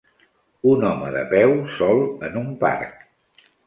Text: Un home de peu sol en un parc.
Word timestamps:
Un 0.71 0.85
home 0.87 1.13
de 1.17 1.23
peu 1.35 1.55
sol 1.77 2.05
en 2.31 2.43
un 2.45 2.53
parc. 2.69 3.09